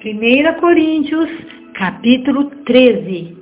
[0.00, 1.28] 1 Coríntios,
[1.74, 3.36] capítulo 13.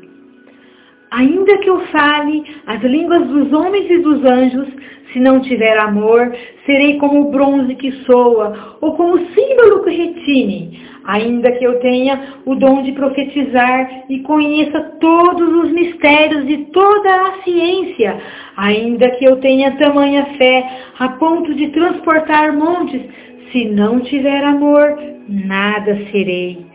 [1.10, 4.66] Ainda que eu fale as línguas dos homens e dos anjos,
[5.12, 6.34] se não tiver amor,
[6.64, 10.80] serei como o bronze que soa, ou como o símbolo que retine.
[11.04, 17.10] Ainda que eu tenha o dom de profetizar e conheça todos os mistérios de toda
[17.10, 18.18] a ciência,
[18.56, 20.66] ainda que eu tenha tamanha fé
[20.98, 23.02] a ponto de transportar montes,
[23.52, 26.66] se não tiver amor, nada serei.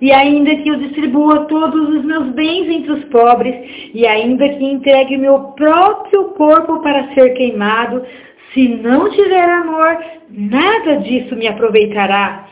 [0.00, 3.54] E ainda que eu distribua todos os meus bens entre os pobres,
[3.94, 8.04] e ainda que entregue meu próprio corpo para ser queimado,
[8.52, 12.46] se não tiver amor, nada disso me aproveitará.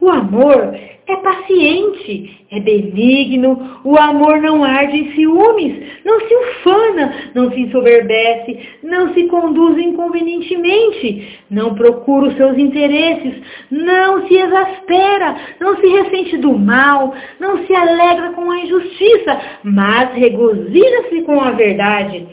[0.00, 0.74] O amor
[1.08, 5.74] é paciente, é benigno, o amor não arde em ciúmes,
[6.04, 13.34] não se ufana, não se ensoberbece, não se conduz inconvenientemente, não procura os seus interesses,
[13.70, 20.12] não se exaspera, não se ressente do mal, não se alegra com a injustiça, mas
[20.12, 22.26] regozija-se com a verdade.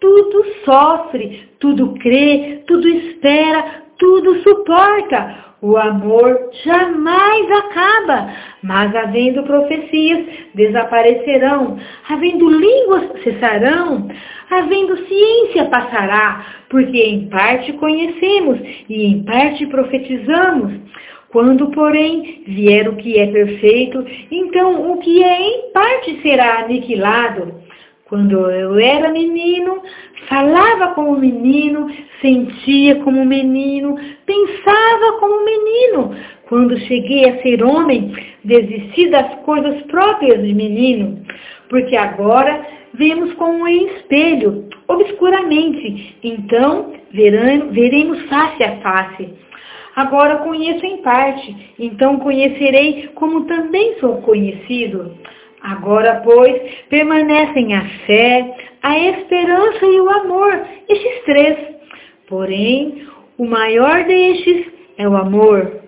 [0.00, 5.50] Tudo sofre, tudo crê, tudo espera, tudo suporta.
[5.62, 14.08] O amor jamais acaba, mas havendo profecias, desaparecerão, havendo línguas, cessarão,
[14.50, 20.72] havendo ciência, passará, porque em parte conhecemos e em parte profetizamos.
[21.30, 27.60] Quando, porém, vier o que é perfeito, então o que é em parte será aniquilado.
[28.08, 29.82] Quando eu era menino,
[30.30, 31.90] falava como menino,
[32.22, 36.14] sentia como menino, pensava como menino.
[36.48, 38.12] Quando cheguei a ser homem,
[38.44, 41.20] desisti das coisas próprias de menino,
[41.68, 42.64] porque agora
[42.94, 46.16] vemos como em espelho, obscuramente.
[46.22, 49.34] Então veremos face a face.
[49.96, 55.12] Agora conheço em parte, então conhecerei como também sou conhecido.
[55.62, 61.58] Agora, pois, permanecem a fé, a esperança e o amor, estes três.
[62.28, 63.06] Porém,
[63.36, 64.66] o maior destes
[64.96, 65.79] é o amor.